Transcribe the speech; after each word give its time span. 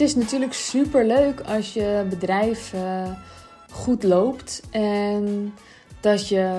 het 0.00 0.08
is 0.08 0.14
natuurlijk 0.14 0.52
super 0.52 1.06
leuk 1.06 1.40
als 1.40 1.72
je 1.72 2.06
bedrijf 2.08 2.72
uh, 2.72 3.10
goed 3.70 4.02
loopt 4.02 4.62
en 4.70 5.54
dat 6.00 6.28
je 6.28 6.52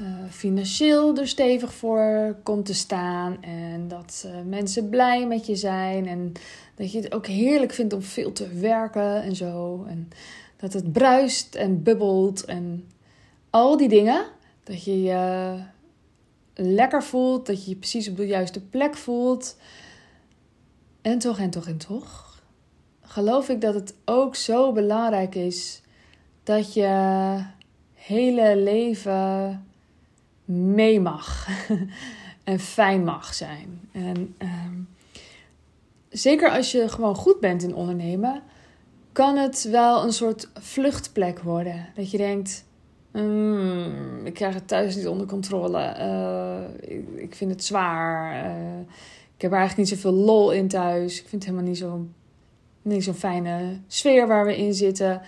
uh, 0.00 0.06
financieel 0.30 1.16
er 1.16 1.28
stevig 1.28 1.72
voor 1.74 2.36
komt 2.42 2.66
te 2.66 2.74
staan 2.74 3.42
en 3.42 3.88
dat 3.88 4.24
uh, 4.26 4.32
mensen 4.46 4.88
blij 4.88 5.26
met 5.26 5.46
je 5.46 5.56
zijn 5.56 6.06
en 6.06 6.32
dat 6.74 6.92
je 6.92 7.00
het 7.00 7.14
ook 7.14 7.26
heerlijk 7.26 7.72
vindt 7.72 7.92
om 7.92 8.02
veel 8.02 8.32
te 8.32 8.48
werken 8.48 9.22
en 9.22 9.36
zo 9.36 9.84
en 9.88 10.08
dat 10.56 10.72
het 10.72 10.92
bruist 10.92 11.54
en 11.54 11.82
bubbelt 11.82 12.44
en 12.44 12.88
al 13.50 13.76
die 13.76 13.88
dingen. 13.88 14.24
Dat 14.64 14.84
je 14.84 15.02
je 15.02 15.54
lekker 16.54 17.02
voelt, 17.02 17.46
dat 17.46 17.64
je 17.64 17.70
je 17.70 17.76
precies 17.76 18.08
op 18.08 18.16
de 18.16 18.26
juiste 18.26 18.60
plek 18.60 18.96
voelt. 18.96 19.56
En 21.02 21.18
toch, 21.18 21.38
en 21.38 21.50
toch, 21.50 21.66
en 21.66 21.78
toch. 21.78 22.27
Geloof 23.08 23.48
ik 23.48 23.60
dat 23.60 23.74
het 23.74 23.94
ook 24.04 24.34
zo 24.34 24.72
belangrijk 24.72 25.34
is 25.34 25.82
dat 26.42 26.74
je 26.74 27.44
hele 27.94 28.56
leven 28.56 29.66
mee 30.44 31.00
mag 31.00 31.48
en 32.44 32.58
fijn 32.58 33.04
mag 33.04 33.34
zijn. 33.34 33.80
En 33.92 34.34
ehm, 34.38 34.74
zeker 36.08 36.50
als 36.50 36.72
je 36.72 36.88
gewoon 36.88 37.14
goed 37.14 37.40
bent 37.40 37.62
in 37.62 37.74
ondernemen, 37.74 38.42
kan 39.12 39.36
het 39.36 39.68
wel 39.70 40.02
een 40.02 40.12
soort 40.12 40.48
vluchtplek 40.54 41.40
worden. 41.40 41.86
Dat 41.94 42.10
je 42.10 42.16
denkt, 42.16 42.64
mm, 43.12 44.26
ik 44.26 44.34
krijg 44.34 44.54
het 44.54 44.68
thuis 44.68 44.96
niet 44.96 45.08
onder 45.08 45.26
controle. 45.26 45.94
Uh, 45.98 47.22
ik, 47.22 47.34
vind 47.34 47.50
het 47.50 47.64
zwaar. 47.64 48.44
Uh, 48.44 48.78
ik 49.36 49.42
heb 49.42 49.52
er 49.52 49.58
eigenlijk 49.58 49.90
niet 49.90 50.00
zoveel 50.00 50.18
lol 50.18 50.50
in 50.50 50.68
thuis. 50.68 51.12
Ik 51.20 51.28
vind 51.28 51.42
het 51.42 51.44
helemaal 51.44 51.68
niet 51.68 51.78
zo'n 51.78 52.14
niet 52.82 53.04
zo'n 53.04 53.14
fijne 53.14 53.78
sfeer 53.86 54.26
waar 54.26 54.46
we 54.46 54.56
in 54.56 54.74
zitten. 54.74 55.20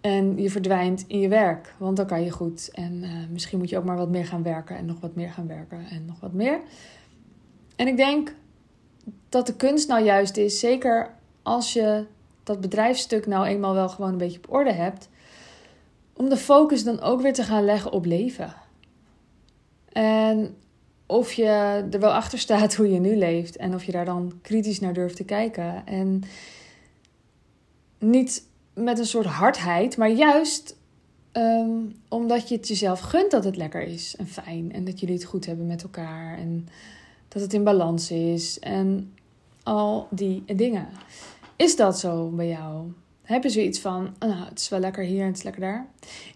En 0.00 0.42
je 0.42 0.50
verdwijnt 0.50 1.04
in 1.06 1.20
je 1.20 1.28
werk, 1.28 1.74
want 1.78 1.96
dan 1.96 2.06
kan 2.06 2.24
je 2.24 2.30
goed. 2.30 2.70
En 2.72 3.02
uh, 3.02 3.10
misschien 3.30 3.58
moet 3.58 3.68
je 3.68 3.78
ook 3.78 3.84
maar 3.84 3.96
wat 3.96 4.10
meer 4.10 4.26
gaan 4.26 4.42
werken 4.42 4.76
en 4.76 4.86
nog 4.86 5.00
wat 5.00 5.14
meer 5.14 5.30
gaan 5.30 5.46
werken 5.46 5.86
en 5.90 6.04
nog 6.04 6.20
wat 6.20 6.32
meer. 6.32 6.60
En 7.76 7.86
ik 7.86 7.96
denk 7.96 8.34
dat 9.28 9.46
de 9.46 9.56
kunst 9.56 9.88
nou 9.88 10.04
juist 10.04 10.36
is, 10.36 10.58
zeker 10.58 11.14
als 11.42 11.72
je 11.72 12.04
dat 12.42 12.60
bedrijfsstuk 12.60 13.26
nou 13.26 13.46
eenmaal 13.46 13.74
wel 13.74 13.88
gewoon 13.88 14.10
een 14.10 14.18
beetje 14.18 14.38
op 14.38 14.52
orde 14.52 14.72
hebt, 14.72 15.08
om 16.12 16.28
de 16.28 16.36
focus 16.36 16.84
dan 16.84 17.00
ook 17.00 17.20
weer 17.20 17.32
te 17.32 17.42
gaan 17.42 17.64
leggen 17.64 17.92
op 17.92 18.04
leven. 18.04 18.54
En 19.92 20.56
of 21.06 21.32
je 21.32 21.44
er 21.90 22.00
wel 22.00 22.12
achter 22.12 22.38
staat 22.38 22.74
hoe 22.74 22.90
je 22.90 23.00
nu 23.00 23.16
leeft 23.16 23.56
en 23.56 23.74
of 23.74 23.84
je 23.84 23.92
daar 23.92 24.04
dan 24.04 24.32
kritisch 24.42 24.80
naar 24.80 24.92
durft 24.92 25.16
te 25.16 25.24
kijken. 25.24 25.86
En 25.86 26.22
niet 27.98 28.46
met 28.74 28.98
een 28.98 29.06
soort 29.06 29.26
hardheid, 29.26 29.96
maar 29.96 30.10
juist 30.10 30.76
ehm, 31.32 31.70
omdat 32.08 32.48
je 32.48 32.56
het 32.56 32.68
jezelf 32.68 33.00
gunt 33.00 33.30
dat 33.30 33.44
het 33.44 33.56
lekker 33.56 33.82
is 33.82 34.16
en 34.16 34.26
fijn 34.26 34.72
en 34.72 34.84
dat 34.84 35.00
jullie 35.00 35.14
het 35.14 35.24
goed 35.24 35.46
hebben 35.46 35.66
met 35.66 35.82
elkaar 35.82 36.38
en 36.38 36.68
dat 37.28 37.42
het 37.42 37.52
in 37.52 37.64
balans 37.64 38.10
is 38.10 38.58
en 38.58 39.12
al 39.62 40.06
die 40.10 40.44
dingen. 40.56 40.88
Is 41.56 41.76
dat 41.76 41.98
zo 41.98 42.28
bij 42.28 42.48
jou? 42.48 42.92
Heb 43.22 43.42
je 43.42 43.48
zoiets 43.48 43.80
van, 43.80 44.14
nou, 44.18 44.44
het 44.48 44.58
is 44.58 44.68
wel 44.68 44.80
lekker 44.80 45.04
hier 45.04 45.20
en 45.20 45.26
het 45.26 45.36
is 45.36 45.42
lekker 45.42 45.60
daar? 45.60 45.86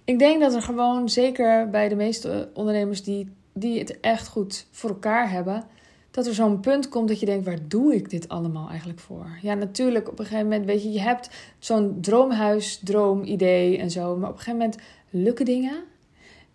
Ik 0.05 0.18
denk 0.18 0.40
dat 0.40 0.55
er 0.55 0.62
gewoon, 0.62 1.08
zeker 1.08 1.70
bij 1.70 1.88
de 1.88 1.94
meeste 1.94 2.48
ondernemers 2.55 3.02
die, 3.02 3.28
die 3.52 3.78
het 3.78 4.00
echt 4.00 4.28
goed 4.28 4.66
voor 4.70 4.90
elkaar 4.90 5.30
hebben, 5.30 5.64
dat 6.12 6.27
er 6.27 6.34
zo'n 6.34 6.61
punt 6.61 6.89
komt 6.89 7.08
dat 7.08 7.20
je 7.20 7.27
denkt, 7.27 7.45
waar 7.45 7.68
doe 7.68 7.95
ik 7.95 8.11
dit 8.11 8.28
allemaal 8.28 8.68
eigenlijk 8.68 9.00
voor? 9.00 9.39
Ja, 9.42 9.55
natuurlijk, 9.55 10.08
op 10.08 10.18
een 10.18 10.24
gegeven 10.24 10.48
moment, 10.48 10.67
weet 10.67 10.83
je, 10.83 10.92
je 10.92 11.00
hebt 11.00 11.30
zo'n 11.58 11.98
droomhuis, 12.00 12.80
droomidee 12.84 13.78
en 13.78 13.90
zo, 13.90 14.17
maar 14.17 14.28
op 14.28 14.34
een 14.34 14.42
gegeven 14.42 14.58
moment 14.58 14.78
lukken 15.11 15.45
dingen 15.45 15.84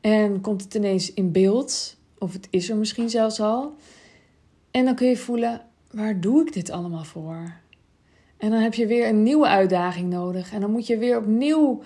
en 0.01 0.41
komt 0.41 0.63
het 0.63 0.73
ineens 0.73 1.13
in 1.13 1.31
beeld, 1.31 1.97
of 2.18 2.34
het 2.34 2.47
is 2.50 2.69
er 2.69 2.75
misschien 2.75 3.09
zelfs 3.09 3.40
al. 3.40 3.75
En 4.72 4.85
dan 4.85 4.95
kun 4.95 5.07
je 5.07 5.18
voelen, 5.18 5.62
waar 5.91 6.19
doe 6.19 6.41
ik 6.41 6.53
dit 6.53 6.72
allemaal 6.72 7.03
voor? 7.03 7.53
En 8.38 8.51
dan 8.51 8.59
heb 8.59 8.74
je 8.74 8.88
weer 8.88 9.07
een 9.07 9.24
nieuwe 9.24 9.47
uitdaging 9.47 10.09
nodig. 10.09 10.53
En 10.53 10.62
dan 10.62 10.72
moet 10.72 10.88
je 10.88 10.97
weer 10.97 11.18
opnieuw 11.18 11.81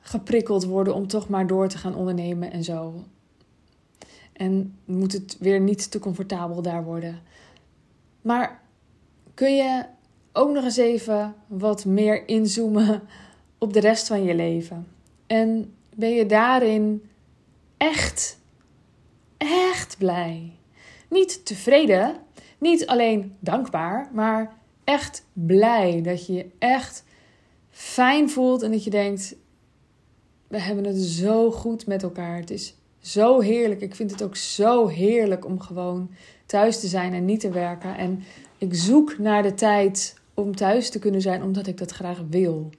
geprikkeld 0.00 0.64
worden 0.64 0.94
om 0.94 1.06
toch 1.06 1.28
maar 1.28 1.46
door 1.46 1.68
te 1.68 1.78
gaan 1.78 1.94
ondernemen 1.94 2.52
en 2.52 2.64
zo. 2.64 3.04
En 4.36 4.78
moet 4.84 5.12
het 5.12 5.36
weer 5.40 5.60
niet 5.60 5.90
te 5.90 5.98
comfortabel 5.98 6.62
daar 6.62 6.84
worden. 6.84 7.22
Maar 8.22 8.62
kun 9.34 9.56
je 9.56 9.84
ook 10.32 10.50
nog 10.50 10.64
eens 10.64 10.76
even 10.76 11.34
wat 11.46 11.84
meer 11.84 12.28
inzoomen 12.28 13.02
op 13.58 13.72
de 13.72 13.80
rest 13.80 14.06
van 14.06 14.24
je 14.24 14.34
leven? 14.34 14.86
En 15.26 15.74
ben 15.94 16.10
je 16.10 16.26
daarin 16.26 17.02
echt, 17.76 18.38
echt 19.36 19.98
blij? 19.98 20.52
Niet 21.08 21.46
tevreden, 21.46 22.16
niet 22.58 22.86
alleen 22.86 23.36
dankbaar, 23.40 24.10
maar 24.12 24.56
echt 24.84 25.24
blij. 25.32 26.02
Dat 26.02 26.26
je 26.26 26.32
je 26.32 26.50
echt 26.58 27.04
fijn 27.70 28.30
voelt 28.30 28.62
en 28.62 28.70
dat 28.70 28.84
je 28.84 28.90
denkt: 28.90 29.36
we 30.48 30.60
hebben 30.60 30.84
het 30.84 30.96
zo 30.96 31.50
goed 31.50 31.86
met 31.86 32.02
elkaar. 32.02 32.36
Het 32.36 32.50
is 32.50 32.75
zo 33.06 33.40
heerlijk. 33.40 33.80
Ik 33.80 33.94
vind 33.94 34.10
het 34.10 34.22
ook 34.22 34.36
zo 34.36 34.86
heerlijk 34.86 35.44
om 35.44 35.60
gewoon 35.60 36.10
thuis 36.46 36.80
te 36.80 36.86
zijn 36.86 37.14
en 37.14 37.24
niet 37.24 37.40
te 37.40 37.50
werken. 37.50 37.96
En 37.96 38.22
ik 38.58 38.74
zoek 38.74 39.18
naar 39.18 39.42
de 39.42 39.54
tijd 39.54 40.20
om 40.34 40.56
thuis 40.56 40.90
te 40.90 40.98
kunnen 40.98 41.20
zijn 41.20 41.42
omdat 41.42 41.66
ik 41.66 41.78
dat 41.78 41.90
graag 41.90 42.22
wil. 42.30 42.70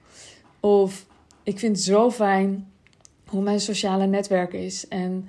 Of 0.60 1.06
ik 1.42 1.58
vind 1.58 1.76
het 1.76 1.84
zo 1.84 2.10
fijn 2.10 2.70
hoe 3.26 3.42
mijn 3.42 3.60
sociale 3.60 4.06
netwerk 4.06 4.52
is. 4.52 4.88
En 4.88 5.28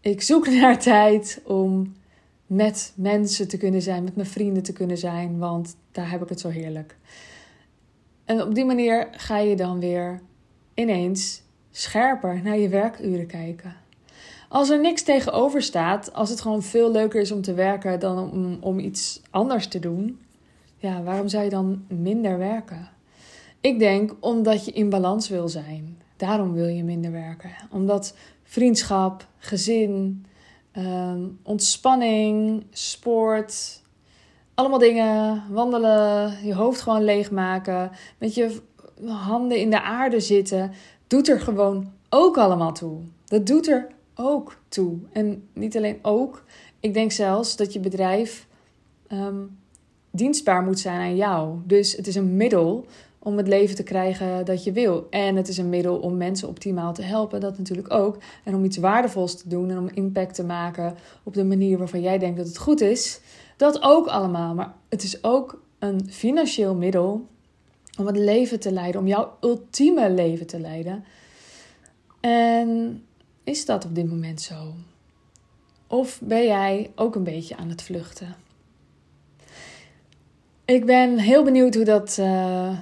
ik 0.00 0.22
zoek 0.22 0.48
naar 0.60 0.78
tijd 0.78 1.40
om 1.44 1.94
met 2.46 2.92
mensen 2.96 3.48
te 3.48 3.56
kunnen 3.56 3.82
zijn, 3.82 4.04
met 4.04 4.16
mijn 4.16 4.28
vrienden 4.28 4.62
te 4.62 4.72
kunnen 4.72 4.98
zijn, 4.98 5.38
want 5.38 5.76
daar 5.92 6.10
heb 6.10 6.22
ik 6.22 6.28
het 6.28 6.40
zo 6.40 6.48
heerlijk. 6.48 6.96
En 8.24 8.42
op 8.42 8.54
die 8.54 8.64
manier 8.64 9.08
ga 9.10 9.38
je 9.38 9.56
dan 9.56 9.80
weer 9.80 10.20
ineens 10.74 11.42
scherper 11.70 12.40
naar 12.42 12.58
je 12.58 12.68
werkuren 12.68 13.26
kijken. 13.26 13.81
Als 14.52 14.70
er 14.70 14.80
niks 14.80 15.02
tegenover 15.02 15.62
staat, 15.62 16.12
als 16.12 16.30
het 16.30 16.40
gewoon 16.40 16.62
veel 16.62 16.90
leuker 16.90 17.20
is 17.20 17.32
om 17.32 17.42
te 17.42 17.54
werken 17.54 18.00
dan 18.00 18.30
om, 18.32 18.58
om 18.60 18.78
iets 18.78 19.20
anders 19.30 19.66
te 19.66 19.78
doen, 19.78 20.20
ja, 20.76 21.02
waarom 21.02 21.28
zou 21.28 21.44
je 21.44 21.50
dan 21.50 21.84
minder 21.88 22.38
werken? 22.38 22.88
Ik 23.60 23.78
denk 23.78 24.14
omdat 24.20 24.64
je 24.64 24.72
in 24.72 24.90
balans 24.90 25.28
wil 25.28 25.48
zijn. 25.48 25.98
Daarom 26.16 26.52
wil 26.52 26.66
je 26.66 26.84
minder 26.84 27.12
werken. 27.12 27.50
Omdat 27.70 28.14
vriendschap, 28.42 29.26
gezin, 29.38 30.24
Ehm, 30.72 31.20
ontspanning, 31.42 32.64
sport, 32.70 33.80
allemaal 34.54 34.78
dingen. 34.78 35.42
Wandelen, 35.50 36.36
je 36.44 36.54
hoofd 36.54 36.80
gewoon 36.80 37.04
leegmaken, 37.04 37.90
met 38.18 38.34
je 38.34 38.60
handen 39.06 39.58
in 39.58 39.70
de 39.70 39.82
aarde 39.82 40.20
zitten, 40.20 40.72
doet 41.06 41.28
er 41.28 41.40
gewoon 41.40 41.92
ook 42.08 42.38
allemaal 42.38 42.72
toe. 42.72 43.00
Dat 43.24 43.46
doet 43.46 43.68
er 43.68 43.86
ook 44.14 44.58
toe. 44.68 44.98
En 45.12 45.48
niet 45.52 45.76
alleen 45.76 45.98
ook, 46.02 46.44
ik 46.80 46.94
denk 46.94 47.12
zelfs 47.12 47.56
dat 47.56 47.72
je 47.72 47.80
bedrijf 47.80 48.46
ehm, 49.06 49.40
dienstbaar 50.10 50.62
moet 50.62 50.78
zijn 50.78 51.00
aan 51.00 51.16
jou. 51.16 51.58
Dus 51.64 51.96
het 51.96 52.06
is 52.06 52.14
een 52.14 52.36
middel 52.36 52.86
om 53.18 53.36
het 53.36 53.48
leven 53.48 53.76
te 53.76 53.82
krijgen 53.82 54.44
dat 54.44 54.64
je 54.64 54.72
wil. 54.72 55.06
En 55.10 55.36
het 55.36 55.48
is 55.48 55.58
een 55.58 55.68
middel 55.68 55.96
om 55.96 56.16
mensen 56.16 56.48
optimaal 56.48 56.92
te 56.92 57.02
helpen, 57.02 57.40
dat 57.40 57.58
natuurlijk 57.58 57.92
ook. 57.92 58.18
En 58.44 58.54
om 58.54 58.64
iets 58.64 58.76
waardevols 58.76 59.36
te 59.36 59.48
doen 59.48 59.70
en 59.70 59.78
om 59.78 59.88
impact 59.94 60.34
te 60.34 60.44
maken 60.44 60.94
op 61.22 61.34
de 61.34 61.44
manier 61.44 61.78
waarvan 61.78 62.00
jij 62.00 62.18
denkt 62.18 62.36
dat 62.36 62.46
het 62.46 62.58
goed 62.58 62.80
is. 62.80 63.20
Dat 63.56 63.82
ook 63.82 64.06
allemaal. 64.06 64.54
Maar 64.54 64.74
het 64.88 65.02
is 65.02 65.24
ook 65.24 65.62
een 65.78 66.06
financieel 66.10 66.74
middel 66.74 67.26
om 67.98 68.06
het 68.06 68.16
leven 68.16 68.60
te 68.60 68.72
leiden, 68.72 69.00
om 69.00 69.06
jouw 69.06 69.36
ultieme 69.40 70.10
leven 70.10 70.46
te 70.46 70.60
leiden. 70.60 71.04
En 72.20 73.02
is 73.44 73.64
dat 73.64 73.84
op 73.84 73.94
dit 73.94 74.08
moment 74.08 74.40
zo? 74.40 74.74
Of 75.86 76.20
ben 76.22 76.44
jij 76.44 76.90
ook 76.94 77.14
een 77.14 77.24
beetje 77.24 77.56
aan 77.56 77.68
het 77.68 77.82
vluchten? 77.82 78.36
Ik 80.64 80.86
ben 80.86 81.18
heel 81.18 81.44
benieuwd 81.44 81.74
hoe 81.74 81.84
dat. 81.84 82.16
Uh, 82.20 82.78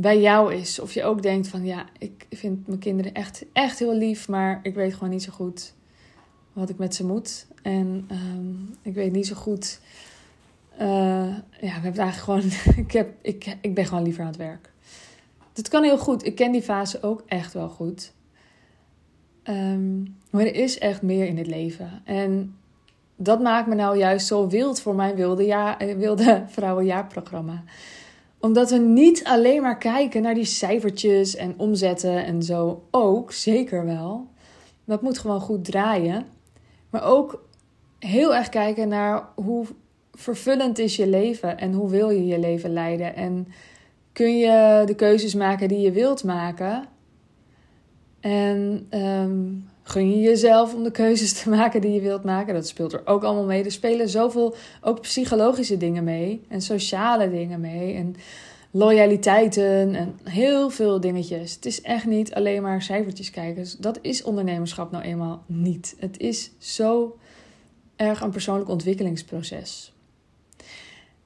bij 0.00 0.20
jou 0.20 0.54
is. 0.54 0.78
Of 0.78 0.94
je 0.94 1.04
ook 1.04 1.22
denkt 1.22 1.48
van 1.48 1.64
ja, 1.64 1.86
ik 1.98 2.26
vind 2.30 2.66
mijn 2.66 2.78
kinderen 2.78 3.14
echt, 3.14 3.44
echt 3.52 3.78
heel 3.78 3.94
lief, 3.94 4.28
maar 4.28 4.60
ik 4.62 4.74
weet 4.74 4.94
gewoon 4.94 5.08
niet 5.08 5.22
zo 5.22 5.32
goed 5.32 5.74
wat 6.52 6.68
ik 6.68 6.78
met 6.78 6.94
ze 6.94 7.06
moet. 7.06 7.46
En 7.62 8.04
ehm, 8.08 8.54
ik 8.82 8.94
weet 8.94 9.12
niet 9.12 9.26
zo 9.26 9.34
goed. 9.34 9.80
Uh, 10.80 10.80
ja, 10.80 11.36
we 11.60 11.66
hebben 11.66 12.02
eigenlijk 12.02 12.18
gewoon. 12.18 12.76
ik, 12.84 12.92
heb, 12.92 13.14
ik, 13.22 13.56
ik 13.60 13.74
ben 13.74 13.86
gewoon 13.86 14.02
liever 14.02 14.20
aan 14.20 14.28
het 14.28 14.36
werk. 14.36 14.70
Dat 15.52 15.68
kan 15.68 15.82
heel 15.82 15.98
goed. 15.98 16.26
Ik 16.26 16.34
ken 16.34 16.52
die 16.52 16.62
fase 16.62 17.02
ook 17.02 17.22
echt 17.26 17.52
wel 17.52 17.68
goed. 17.68 18.12
Um, 19.48 20.16
maar 20.30 20.44
er 20.44 20.54
is 20.54 20.78
echt 20.78 21.02
meer 21.02 21.26
in 21.26 21.38
het 21.38 21.46
leven. 21.46 22.02
En 22.04 22.56
dat 23.16 23.40
maakt 23.40 23.66
me 23.66 23.74
nou 23.74 23.98
juist 23.98 24.26
zo 24.26 24.48
wild 24.48 24.80
voor 24.80 24.94
mijn 24.94 25.14
wilde, 25.14 25.44
ja, 25.44 25.76
wilde 25.96 26.42
vrouwenjaarprogramma 26.54 27.62
Omdat 28.40 28.70
we 28.70 28.78
niet 28.78 29.24
alleen 29.24 29.62
maar 29.62 29.78
kijken 29.78 30.22
naar 30.22 30.34
die 30.34 30.44
cijfertjes 30.44 31.36
en 31.36 31.54
omzetten 31.56 32.24
en 32.24 32.42
zo. 32.42 32.82
Ook, 32.90 33.32
zeker 33.32 33.84
wel. 33.84 34.26
Dat 34.84 35.02
moet 35.02 35.18
gewoon 35.18 35.40
goed 35.40 35.64
draaien. 35.64 36.26
Maar 36.90 37.04
ook 37.04 37.46
heel 37.98 38.34
erg 38.34 38.48
kijken 38.48 38.88
naar 38.88 39.28
hoe 39.34 39.66
vervullend 40.12 40.78
is 40.78 40.96
je 40.96 41.06
leven 41.06 41.58
en 41.58 41.72
hoe 41.72 41.90
wil 41.90 42.10
je 42.10 42.26
je 42.26 42.38
leven 42.38 42.72
leiden. 42.72 43.16
En 43.16 43.48
kun 44.12 44.38
je 44.38 44.82
de 44.86 44.94
keuzes 44.94 45.34
maken 45.34 45.68
die 45.68 45.80
je 45.80 45.92
wilt 45.92 46.24
maken. 46.24 46.84
En 48.20 48.86
um, 48.90 49.68
gun 49.82 50.10
je 50.10 50.20
jezelf 50.20 50.74
om 50.74 50.82
de 50.82 50.90
keuzes 50.90 51.32
te 51.32 51.48
maken 51.58 51.80
die 51.80 51.92
je 51.92 52.00
wilt 52.00 52.24
maken. 52.24 52.54
Dat 52.54 52.68
speelt 52.68 52.92
er 52.92 53.02
ook 53.04 53.24
allemaal 53.24 53.44
mee. 53.44 53.64
Er 53.64 53.72
spelen 53.72 54.08
zoveel 54.08 54.54
ook 54.80 55.00
psychologische 55.00 55.76
dingen 55.76 56.04
mee. 56.04 56.44
En 56.48 56.62
sociale 56.62 57.30
dingen 57.30 57.60
mee. 57.60 57.94
En 57.94 58.16
loyaliteiten 58.70 59.94
en 59.94 60.18
heel 60.24 60.70
veel 60.70 61.00
dingetjes. 61.00 61.54
Het 61.54 61.66
is 61.66 61.80
echt 61.80 62.06
niet 62.06 62.34
alleen 62.34 62.62
maar 62.62 62.82
cijfertjes 62.82 63.30
kijken. 63.30 63.66
Dat 63.78 63.98
is 64.02 64.22
ondernemerschap 64.22 64.90
nou 64.90 65.04
eenmaal 65.04 65.42
niet. 65.46 65.96
Het 65.98 66.18
is 66.18 66.50
zo 66.58 67.18
erg 67.96 68.20
een 68.20 68.30
persoonlijk 68.30 68.70
ontwikkelingsproces. 68.70 69.92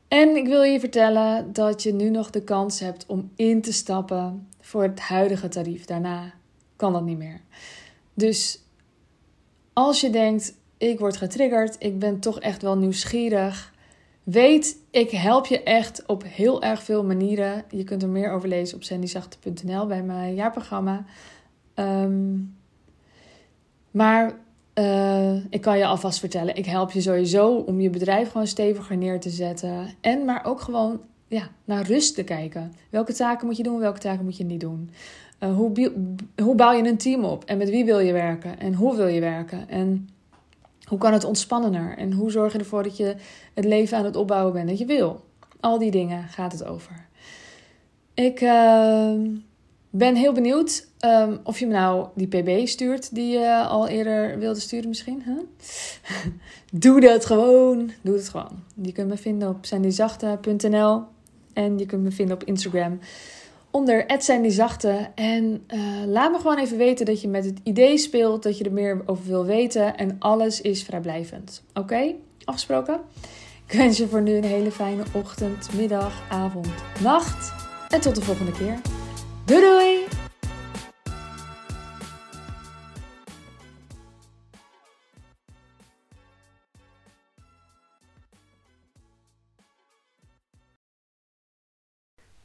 En 0.08 0.36
ik 0.36 0.46
wil 0.46 0.62
je 0.62 0.80
vertellen 0.80 1.52
dat 1.52 1.82
je 1.82 1.92
nu 1.92 2.10
nog 2.10 2.30
de 2.30 2.42
kans 2.42 2.80
hebt 2.80 3.06
om 3.06 3.30
in 3.36 3.62
te 3.62 3.72
stappen 3.72 4.48
voor 4.60 4.82
het 4.82 5.00
huidige 5.00 5.48
tarief. 5.48 5.84
Daarna 5.84 6.32
kan 6.82 6.93
dat 6.93 7.05
niet 7.05 7.19
meer. 7.19 7.40
Dus 8.14 8.62
als 9.73 10.00
je 10.00 10.11
denkt, 10.11 10.55
ik 10.76 10.99
word 10.99 11.17
getriggerd, 11.17 11.76
ik 11.79 11.99
ben 11.99 12.20
toch 12.20 12.40
echt 12.40 12.62
wel 12.62 12.76
nieuwsgierig. 12.76 13.73
Weet, 14.23 14.76
ik 14.90 15.11
help 15.11 15.46
je 15.46 15.62
echt 15.62 16.06
op 16.06 16.25
heel 16.26 16.62
erg 16.62 16.82
veel 16.82 17.05
manieren. 17.05 17.64
Je 17.70 17.84
kunt 17.84 18.02
er 18.02 18.08
meer 18.08 18.32
over 18.32 18.49
lezen 18.49 18.76
op 18.76 18.82
sandyzachte.nl 18.82 19.87
bij 19.87 20.02
mijn 20.02 20.34
jaarprogramma. 20.34 21.05
Ehm, 21.75 22.38
maar 23.90 24.38
uh, 24.75 25.34
ik 25.50 25.61
kan 25.61 25.79
je 25.79 25.87
alvast 25.87 26.19
vertellen, 26.19 26.56
ik 26.56 26.67
help 26.67 26.90
je 26.90 27.00
sowieso 27.00 27.55
om 27.55 27.81
je 27.81 27.90
bedrijf 27.90 28.31
gewoon 28.31 28.46
steviger 28.46 28.96
neer 28.96 29.20
te 29.20 29.31
zetten. 29.31 29.94
En 30.00 30.25
maar 30.25 30.44
ook 30.44 30.61
gewoon 30.61 31.00
ja, 31.32 31.49
naar 31.64 31.87
rust 31.87 32.14
te 32.14 32.23
kijken. 32.23 32.73
Welke 32.90 33.12
taken 33.12 33.46
moet 33.46 33.56
je 33.56 33.62
doen, 33.62 33.79
welke 33.79 33.99
taken 33.99 34.25
moet 34.25 34.37
je 34.37 34.44
niet 34.44 34.61
doen? 34.61 34.90
Uh, 35.40 35.55
hoe, 35.55 35.93
hoe 36.43 36.55
bouw 36.55 36.73
je 36.73 36.88
een 36.88 36.96
team 36.96 37.25
op? 37.25 37.44
En 37.44 37.58
met 37.58 37.70
wie 37.70 37.84
wil 37.84 37.99
je 37.99 38.12
werken? 38.12 38.58
En 38.58 38.75
hoe 38.75 38.96
wil 38.96 39.06
je 39.06 39.20
werken? 39.20 39.69
En 39.69 40.08
hoe 40.84 40.99
kan 40.99 41.12
het 41.12 41.25
ontspannender? 41.25 41.96
En 41.96 42.12
hoe 42.12 42.31
zorg 42.31 42.52
je 42.52 42.58
ervoor 42.58 42.82
dat 42.82 42.96
je 42.96 43.14
het 43.55 43.64
leven 43.64 43.99
aan 43.99 44.05
het 44.05 44.17
opbouwen 44.17 44.52
bent 44.52 44.69
dat 44.69 44.79
je 44.79 44.84
wil? 44.84 45.25
Al 45.61 45.79
die 45.79 45.90
dingen 45.90 46.29
gaat 46.29 46.52
het 46.52 46.64
over. 46.64 47.06
Ik 48.14 48.40
uh, 48.40 49.12
ben 49.90 50.14
heel 50.14 50.32
benieuwd 50.32 50.87
um, 51.05 51.40
of 51.44 51.58
je 51.58 51.67
me 51.67 51.73
nou 51.73 52.08
die 52.14 52.26
pb 52.26 52.67
stuurt 52.67 53.14
die 53.14 53.38
je 53.38 53.64
al 53.64 53.88
eerder 53.88 54.38
wilde 54.38 54.61
sturen 54.61 54.88
misschien. 54.88 55.23
Doe 56.73 57.00
dat 57.00 57.26
gewoon. 57.26 57.90
Doe 58.02 58.14
het 58.14 58.29
gewoon. 58.29 58.62
Je 58.82 58.93
kunt 58.93 59.08
me 59.08 59.17
vinden 59.17 59.49
op 59.49 59.67
sandyzachte.nl 59.67 61.11
en 61.52 61.78
je 61.78 61.87
kunt 61.87 62.02
me 62.02 62.10
vinden 62.10 62.34
op 62.34 62.44
Instagram 62.44 62.99
onder 63.72 64.04
Zachte. 64.46 65.08
En 65.14 65.64
uh, 65.75 65.81
laat 66.06 66.32
me 66.32 66.38
gewoon 66.38 66.58
even 66.58 66.76
weten 66.76 67.06
dat 67.06 67.20
je 67.20 67.28
met 67.28 67.44
het 67.44 67.60
idee 67.62 67.99
speelt, 67.99 68.43
dat 68.43 68.58
je 68.58 68.64
er 68.64 68.72
meer 68.72 69.02
over 69.06 69.25
wil 69.26 69.44
weten. 69.44 69.96
En 69.96 70.16
alles 70.19 70.60
is 70.60 70.82
vrijblijvend. 70.82 71.62
Oké? 71.75 72.14
Afgesproken? 72.44 73.00
Ik 73.66 73.72
wens 73.78 73.96
je 73.96 74.08
voor 74.08 74.22
nu 74.22 74.34
een 74.34 74.44
hele 74.44 74.70
fijne 74.70 75.02
ochtend, 75.12 75.69
middag, 75.76 76.22
avond, 76.31 76.69
nacht. 77.02 77.52
En 77.88 78.00
tot 78.00 78.14
de 78.14 78.22
volgende 78.22 78.52
keer. 78.52 78.81
Doei 79.44 79.60
doei! 79.60 80.21